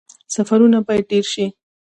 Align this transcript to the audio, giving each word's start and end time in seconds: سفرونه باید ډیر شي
سفرونه 0.33 0.77
باید 0.87 1.05
ډیر 1.11 1.25
شي 1.33 1.45